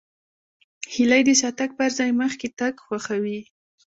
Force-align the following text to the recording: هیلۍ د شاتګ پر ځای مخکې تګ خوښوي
هیلۍ 0.93 1.21
د 1.25 1.29
شاتګ 1.41 1.69
پر 1.77 1.89
ځای 1.97 2.11
مخکې 2.21 2.47
تګ 2.59 2.73
خوښوي 2.85 3.39